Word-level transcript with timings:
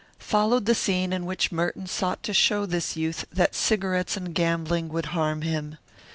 Followed 0.17 0.65
the 0.65 0.73
scene 0.73 1.13
in 1.13 1.27
which 1.27 1.51
Merton 1.51 1.85
sought 1.85 2.23
to 2.23 2.33
show 2.33 2.65
this 2.65 2.97
youth 2.97 3.23
that 3.31 3.53
cigarettes 3.53 4.17
and 4.17 4.33
gambling 4.33 4.89
would 4.89 5.05
harm 5.13 5.43
him. 5.43 5.77